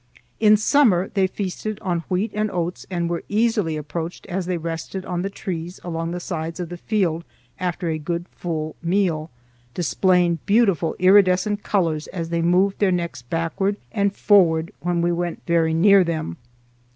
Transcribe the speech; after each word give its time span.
In 0.39 0.57
summer 0.57 1.09
they 1.09 1.27
feasted 1.27 1.77
on 1.83 1.99
wheat 2.09 2.31
and 2.33 2.49
oats 2.49 2.87
and 2.89 3.07
were 3.07 3.21
easily 3.29 3.77
approached 3.77 4.25
as 4.25 4.47
they 4.47 4.57
rested 4.57 5.05
on 5.05 5.21
the 5.21 5.29
trees 5.29 5.79
along 5.83 6.09
the 6.09 6.19
sides 6.19 6.59
of 6.59 6.69
the 6.69 6.77
field 6.77 7.23
after 7.59 7.87
a 7.87 7.99
good 7.99 8.27
full 8.29 8.75
meal, 8.81 9.29
displaying 9.75 10.39
beautiful 10.47 10.95
iridescent 10.97 11.61
colors 11.61 12.07
as 12.07 12.29
they 12.29 12.41
moved 12.41 12.79
their 12.79 12.91
necks 12.91 13.21
backward 13.21 13.77
and 13.91 14.15
forward 14.15 14.71
when 14.79 15.03
we 15.03 15.11
went 15.11 15.43
very 15.45 15.75
near 15.75 16.03
them. 16.03 16.37